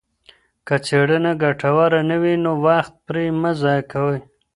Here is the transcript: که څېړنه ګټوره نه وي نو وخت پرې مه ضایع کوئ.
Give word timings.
که 0.67 0.75
څېړنه 0.85 1.31
ګټوره 1.43 2.01
نه 2.09 2.17
وي 2.21 2.35
نو 2.43 2.51
وخت 2.65 2.93
پرې 3.05 3.25
مه 3.41 3.51
ضایع 3.61 3.83
کوئ. 3.91 4.19